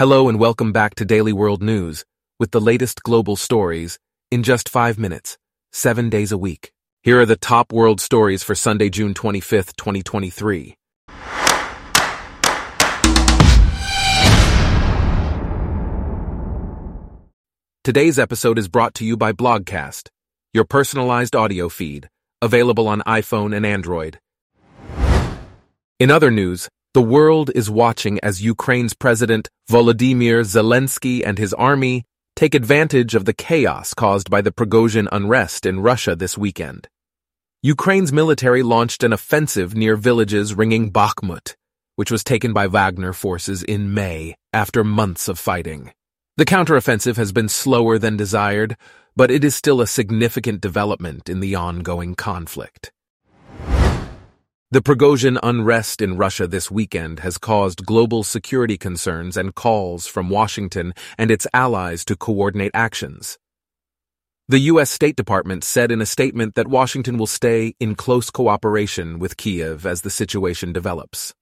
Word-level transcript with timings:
Hello 0.00 0.30
and 0.30 0.40
welcome 0.40 0.72
back 0.72 0.94
to 0.94 1.04
Daily 1.04 1.34
World 1.34 1.62
News 1.62 2.06
with 2.38 2.52
the 2.52 2.58
latest 2.58 3.02
global 3.02 3.36
stories 3.36 3.98
in 4.30 4.42
just 4.42 4.66
five 4.66 4.98
minutes, 4.98 5.36
seven 5.74 6.08
days 6.08 6.32
a 6.32 6.38
week. 6.38 6.72
Here 7.02 7.20
are 7.20 7.26
the 7.26 7.36
top 7.36 7.70
world 7.70 8.00
stories 8.00 8.42
for 8.42 8.54
Sunday, 8.54 8.88
June 8.88 9.12
25th, 9.12 9.76
2023. 9.76 10.74
Today's 17.84 18.18
episode 18.18 18.58
is 18.58 18.68
brought 18.68 18.94
to 18.94 19.04
you 19.04 19.18
by 19.18 19.34
Blogcast, 19.34 20.08
your 20.54 20.64
personalized 20.64 21.36
audio 21.36 21.68
feed, 21.68 22.08
available 22.40 22.88
on 22.88 23.02
iPhone 23.02 23.54
and 23.54 23.66
Android. 23.66 24.18
In 25.98 26.10
other 26.10 26.30
news, 26.30 26.70
the 26.92 27.02
world 27.02 27.52
is 27.54 27.70
watching 27.70 28.18
as 28.20 28.42
Ukraine's 28.42 28.94
President 28.94 29.48
Volodymyr 29.70 30.42
Zelensky 30.42 31.24
and 31.24 31.38
his 31.38 31.54
army 31.54 32.04
take 32.34 32.52
advantage 32.52 33.14
of 33.14 33.26
the 33.26 33.32
chaos 33.32 33.94
caused 33.94 34.28
by 34.28 34.40
the 34.40 34.50
Prigozhin 34.50 35.06
unrest 35.12 35.66
in 35.66 35.78
Russia 35.78 36.16
this 36.16 36.36
weekend. 36.36 36.88
Ukraine's 37.62 38.12
military 38.12 38.64
launched 38.64 39.04
an 39.04 39.12
offensive 39.12 39.76
near 39.76 39.94
villages 39.94 40.52
ringing 40.54 40.90
Bakhmut, 40.90 41.54
which 41.94 42.10
was 42.10 42.24
taken 42.24 42.52
by 42.52 42.66
Wagner 42.66 43.12
forces 43.12 43.62
in 43.62 43.94
May 43.94 44.34
after 44.52 44.82
months 44.82 45.28
of 45.28 45.38
fighting. 45.38 45.92
The 46.38 46.44
counteroffensive 46.44 47.16
has 47.16 47.30
been 47.30 47.48
slower 47.48 47.98
than 47.98 48.16
desired, 48.16 48.76
but 49.14 49.30
it 49.30 49.44
is 49.44 49.54
still 49.54 49.80
a 49.80 49.86
significant 49.86 50.60
development 50.60 51.28
in 51.28 51.38
the 51.38 51.54
ongoing 51.54 52.16
conflict. 52.16 52.90
The 54.72 54.80
Prigozhin 54.80 55.36
unrest 55.42 56.00
in 56.00 56.16
Russia 56.16 56.46
this 56.46 56.70
weekend 56.70 57.18
has 57.20 57.38
caused 57.38 57.84
global 57.84 58.22
security 58.22 58.78
concerns 58.78 59.36
and 59.36 59.52
calls 59.52 60.06
from 60.06 60.30
Washington 60.30 60.94
and 61.18 61.28
its 61.28 61.44
allies 61.52 62.04
to 62.04 62.14
coordinate 62.14 62.70
actions. 62.72 63.36
The 64.48 64.60
U.S. 64.70 64.88
State 64.88 65.16
Department 65.16 65.64
said 65.64 65.90
in 65.90 66.00
a 66.00 66.06
statement 66.06 66.54
that 66.54 66.68
Washington 66.68 67.18
will 67.18 67.26
stay 67.26 67.74
in 67.80 67.96
close 67.96 68.30
cooperation 68.30 69.18
with 69.18 69.36
Kiev 69.36 69.84
as 69.86 70.02
the 70.02 70.10
situation 70.10 70.72
develops. 70.72 71.34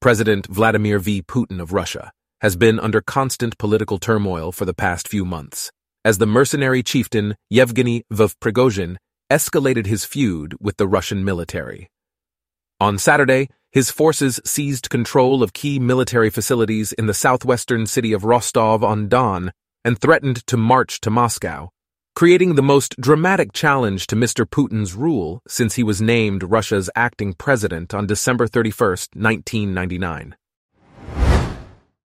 President 0.00 0.46
Vladimir 0.46 0.98
V. 1.00 1.20
Putin 1.20 1.60
of 1.60 1.74
Russia 1.74 2.12
has 2.40 2.56
been 2.56 2.80
under 2.80 3.02
constant 3.02 3.58
political 3.58 3.98
turmoil 3.98 4.52
for 4.52 4.64
the 4.64 4.72
past 4.72 5.06
few 5.06 5.26
months, 5.26 5.70
as 6.02 6.16
the 6.16 6.24
mercenary 6.24 6.82
chieftain 6.82 7.36
Yevgeny 7.50 8.04
Vov 8.10 8.36
Prigozhin 8.40 8.96
escalated 9.32 9.86
his 9.86 10.04
feud 10.04 10.54
with 10.60 10.76
the 10.76 10.86
Russian 10.86 11.24
military. 11.24 11.88
On 12.78 12.98
Saturday, 12.98 13.48
his 13.70 13.90
forces 13.90 14.38
seized 14.44 14.90
control 14.90 15.42
of 15.42 15.54
key 15.54 15.78
military 15.78 16.28
facilities 16.28 16.92
in 16.92 17.06
the 17.06 17.14
southwestern 17.14 17.86
city 17.86 18.12
of 18.12 18.24
Rostov-on-Don 18.24 19.50
and 19.86 19.98
threatened 19.98 20.46
to 20.48 20.58
march 20.58 21.00
to 21.00 21.08
Moscow, 21.08 21.70
creating 22.14 22.56
the 22.56 22.62
most 22.74 23.00
dramatic 23.00 23.54
challenge 23.54 24.06
to 24.08 24.16
Mr. 24.16 24.44
Putin's 24.44 24.94
rule 24.94 25.40
since 25.48 25.76
he 25.76 25.82
was 25.82 26.02
named 26.02 26.42
Russia's 26.42 26.90
acting 26.94 27.32
president 27.32 27.94
on 27.94 28.06
December 28.06 28.46
31, 28.46 28.88
1999. 29.14 30.36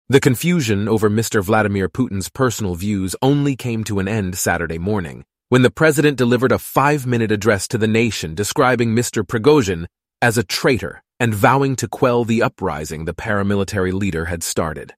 The 0.09 0.19
confusion 0.19 0.89
over 0.89 1.09
Mr. 1.09 1.41
Vladimir 1.41 1.88
Putin's 1.88 2.27
personal 2.27 2.75
views 2.75 3.16
only 3.21 3.55
came 3.55 3.85
to 3.85 3.99
an 3.99 4.09
end 4.09 4.38
Saturday 4.38 4.77
morning 4.77 5.23
when 5.49 5.61
the 5.61 5.69
president 5.72 6.17
delivered 6.17 6.52
a 6.52 6.59
five-minute 6.59 7.31
address 7.31 7.67
to 7.67 7.77
the 7.77 7.88
nation 7.88 8.36
describing 8.36 8.95
Mr. 8.95 9.23
Prigozhin 9.23 9.85
as 10.22 10.38
a 10.38 10.44
traitor 10.44 11.03
and 11.19 11.33
vowing 11.33 11.75
to 11.75 11.88
quell 11.88 12.23
the 12.23 12.41
uprising 12.41 13.05
the 13.05 13.13
paramilitary 13.13 13.94
leader 13.94 14.25
had 14.25 14.44
started. 14.44 14.94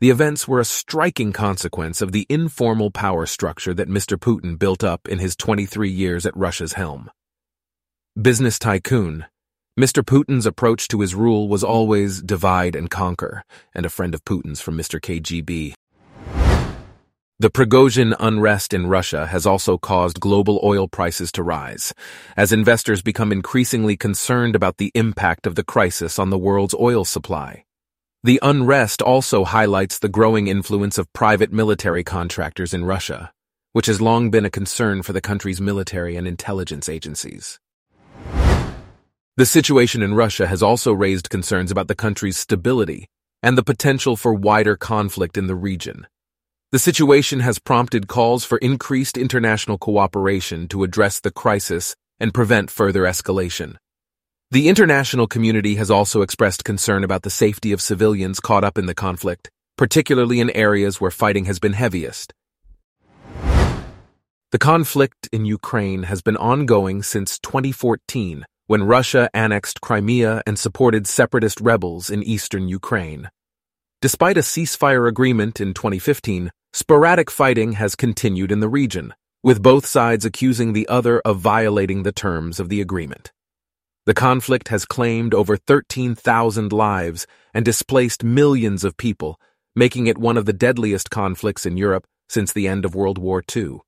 The 0.00 0.10
events 0.10 0.48
were 0.48 0.60
a 0.60 0.64
striking 0.64 1.32
consequence 1.32 2.00
of 2.00 2.12
the 2.12 2.26
informal 2.30 2.90
power 2.90 3.26
structure 3.26 3.74
that 3.74 3.88
Mr. 3.88 4.16
Putin 4.16 4.58
built 4.58 4.82
up 4.82 5.06
in 5.06 5.18
his 5.18 5.36
23 5.36 5.90
years 5.90 6.24
at 6.24 6.36
Russia's 6.36 6.72
helm. 6.72 7.10
Business 8.20 8.58
tycoon, 8.58 9.26
Mr. 9.78 10.02
Putin's 10.02 10.46
approach 10.46 10.88
to 10.88 11.00
his 11.00 11.14
rule 11.14 11.48
was 11.48 11.62
always 11.62 12.22
divide 12.22 12.74
and 12.74 12.90
conquer, 12.90 13.44
and 13.74 13.84
a 13.84 13.90
friend 13.90 14.14
of 14.14 14.24
Putin's 14.24 14.60
from 14.60 14.76
Mr. 14.76 15.00
KGB 15.00 15.74
the 17.40 17.48
Prigozhin 17.48 18.14
unrest 18.20 18.74
in 18.74 18.86
Russia 18.86 19.26
has 19.28 19.46
also 19.46 19.78
caused 19.78 20.20
global 20.20 20.60
oil 20.62 20.86
prices 20.86 21.32
to 21.32 21.42
rise, 21.42 21.94
as 22.36 22.52
investors 22.52 23.00
become 23.00 23.32
increasingly 23.32 23.96
concerned 23.96 24.54
about 24.54 24.76
the 24.76 24.92
impact 24.94 25.46
of 25.46 25.54
the 25.54 25.64
crisis 25.64 26.18
on 26.18 26.28
the 26.28 26.36
world's 26.36 26.74
oil 26.74 27.02
supply. 27.02 27.64
The 28.22 28.38
unrest 28.42 29.00
also 29.00 29.44
highlights 29.44 29.98
the 29.98 30.10
growing 30.10 30.48
influence 30.48 30.98
of 30.98 31.10
private 31.14 31.50
military 31.50 32.04
contractors 32.04 32.74
in 32.74 32.84
Russia, 32.84 33.32
which 33.72 33.86
has 33.86 34.02
long 34.02 34.30
been 34.30 34.44
a 34.44 34.50
concern 34.50 35.00
for 35.00 35.14
the 35.14 35.22
country's 35.22 35.62
military 35.62 36.16
and 36.16 36.28
intelligence 36.28 36.90
agencies. 36.90 37.58
The 39.38 39.46
situation 39.46 40.02
in 40.02 40.12
Russia 40.12 40.46
has 40.46 40.62
also 40.62 40.92
raised 40.92 41.30
concerns 41.30 41.70
about 41.70 41.88
the 41.88 41.94
country's 41.94 42.36
stability 42.36 43.06
and 43.42 43.56
the 43.56 43.64
potential 43.64 44.14
for 44.14 44.34
wider 44.34 44.76
conflict 44.76 45.38
in 45.38 45.46
the 45.46 45.54
region. 45.54 46.06
The 46.72 46.78
situation 46.78 47.40
has 47.40 47.58
prompted 47.58 48.06
calls 48.06 48.44
for 48.44 48.56
increased 48.58 49.18
international 49.18 49.76
cooperation 49.76 50.68
to 50.68 50.84
address 50.84 51.18
the 51.18 51.32
crisis 51.32 51.96
and 52.20 52.32
prevent 52.32 52.70
further 52.70 53.02
escalation. 53.02 53.74
The 54.52 54.68
international 54.68 55.26
community 55.26 55.74
has 55.76 55.90
also 55.90 56.22
expressed 56.22 56.62
concern 56.62 57.02
about 57.02 57.22
the 57.22 57.30
safety 57.30 57.72
of 57.72 57.80
civilians 57.80 58.38
caught 58.38 58.62
up 58.62 58.78
in 58.78 58.86
the 58.86 58.94
conflict, 58.94 59.50
particularly 59.76 60.38
in 60.38 60.48
areas 60.50 61.00
where 61.00 61.10
fighting 61.10 61.46
has 61.46 61.58
been 61.58 61.72
heaviest. 61.72 62.32
The 64.52 64.58
conflict 64.58 65.28
in 65.32 65.44
Ukraine 65.44 66.04
has 66.04 66.22
been 66.22 66.36
ongoing 66.36 67.02
since 67.02 67.40
2014, 67.40 68.44
when 68.68 68.84
Russia 68.84 69.28
annexed 69.34 69.80
Crimea 69.80 70.40
and 70.46 70.56
supported 70.56 71.08
separatist 71.08 71.60
rebels 71.60 72.10
in 72.10 72.22
eastern 72.22 72.68
Ukraine. 72.68 73.28
Despite 74.00 74.38
a 74.38 74.40
ceasefire 74.40 75.08
agreement 75.08 75.60
in 75.60 75.74
2015, 75.74 76.50
Sporadic 76.72 77.32
fighting 77.32 77.72
has 77.72 77.96
continued 77.96 78.52
in 78.52 78.60
the 78.60 78.68
region, 78.68 79.12
with 79.42 79.60
both 79.60 79.84
sides 79.84 80.24
accusing 80.24 80.72
the 80.72 80.86
other 80.88 81.20
of 81.24 81.40
violating 81.40 82.04
the 82.04 82.12
terms 82.12 82.60
of 82.60 82.68
the 82.68 82.80
agreement. 82.80 83.32
The 84.06 84.14
conflict 84.14 84.68
has 84.68 84.84
claimed 84.84 85.34
over 85.34 85.56
13,000 85.56 86.72
lives 86.72 87.26
and 87.52 87.64
displaced 87.64 88.22
millions 88.22 88.84
of 88.84 88.96
people, 88.96 89.40
making 89.74 90.06
it 90.06 90.16
one 90.16 90.36
of 90.36 90.46
the 90.46 90.52
deadliest 90.52 91.10
conflicts 91.10 91.66
in 91.66 91.76
Europe 91.76 92.06
since 92.28 92.52
the 92.52 92.68
end 92.68 92.84
of 92.84 92.94
World 92.94 93.18
War 93.18 93.42
II. 93.54 93.80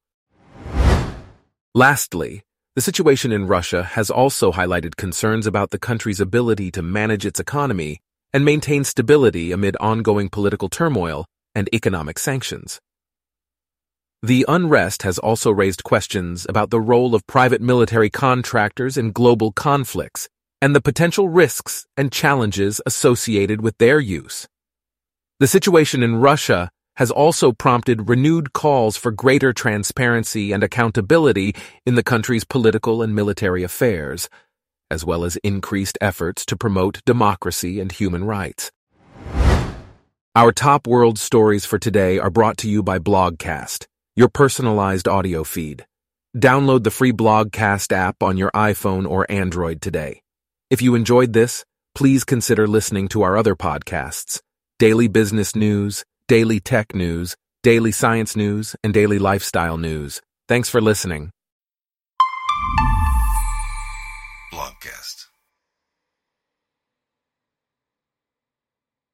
Lastly, 1.76 2.42
the 2.74 2.82
situation 2.82 3.30
in 3.30 3.46
Russia 3.46 3.84
has 3.84 4.10
also 4.10 4.50
highlighted 4.50 4.96
concerns 4.96 5.46
about 5.46 5.70
the 5.70 5.78
country's 5.78 6.20
ability 6.20 6.72
to 6.72 6.82
manage 6.82 7.24
its 7.24 7.38
economy 7.38 8.00
and 8.32 8.44
maintain 8.44 8.82
stability 8.82 9.52
amid 9.52 9.76
ongoing 9.78 10.28
political 10.28 10.68
turmoil 10.68 11.26
and 11.54 11.68
economic 11.74 12.18
sanctions. 12.18 12.80
The 14.22 14.44
unrest 14.46 15.02
has 15.02 15.18
also 15.18 15.50
raised 15.50 15.82
questions 15.82 16.46
about 16.48 16.70
the 16.70 16.80
role 16.80 17.14
of 17.14 17.26
private 17.26 17.60
military 17.60 18.08
contractors 18.08 18.96
in 18.96 19.10
global 19.10 19.50
conflicts 19.50 20.28
and 20.60 20.76
the 20.76 20.80
potential 20.80 21.28
risks 21.28 21.86
and 21.96 22.12
challenges 22.12 22.80
associated 22.86 23.60
with 23.62 23.76
their 23.78 23.98
use. 23.98 24.46
The 25.40 25.48
situation 25.48 26.04
in 26.04 26.16
Russia 26.20 26.70
has 26.96 27.10
also 27.10 27.50
prompted 27.50 28.08
renewed 28.08 28.52
calls 28.52 28.96
for 28.96 29.10
greater 29.10 29.52
transparency 29.52 30.52
and 30.52 30.62
accountability 30.62 31.56
in 31.84 31.96
the 31.96 32.04
country's 32.04 32.44
political 32.44 33.02
and 33.02 33.14
military 33.14 33.64
affairs, 33.64 34.28
as 34.88 35.04
well 35.04 35.24
as 35.24 35.36
increased 35.36 35.98
efforts 36.00 36.46
to 36.46 36.56
promote 36.56 37.04
democracy 37.04 37.80
and 37.80 37.90
human 37.90 38.22
rights. 38.22 38.70
Our 40.34 40.50
top 40.50 40.86
world 40.86 41.18
stories 41.18 41.66
for 41.66 41.78
today 41.78 42.18
are 42.18 42.30
brought 42.30 42.56
to 42.58 42.66
you 42.66 42.82
by 42.82 42.98
Blogcast, 42.98 43.84
your 44.16 44.28
personalized 44.28 45.06
audio 45.06 45.44
feed. 45.44 45.84
Download 46.34 46.84
the 46.84 46.90
free 46.90 47.12
Blogcast 47.12 47.92
app 47.92 48.22
on 48.22 48.38
your 48.38 48.50
iPhone 48.52 49.06
or 49.06 49.30
Android 49.30 49.82
today. 49.82 50.22
If 50.70 50.80
you 50.80 50.94
enjoyed 50.94 51.34
this, 51.34 51.66
please 51.94 52.24
consider 52.24 52.66
listening 52.66 53.08
to 53.08 53.20
our 53.20 53.36
other 53.36 53.54
podcasts 53.54 54.40
Daily 54.78 55.06
Business 55.06 55.54
News, 55.54 56.02
Daily 56.28 56.60
Tech 56.60 56.94
News, 56.94 57.36
Daily 57.62 57.92
Science 57.92 58.34
News, 58.34 58.74
and 58.82 58.94
Daily 58.94 59.18
Lifestyle 59.18 59.76
News. 59.76 60.22
Thanks 60.48 60.70
for 60.70 60.80
listening. 60.80 61.30
Blogcast. 64.50 65.26